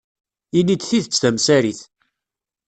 Ini-d 0.59 0.81
tidet 0.83 1.15
tamsarit. 1.21 1.79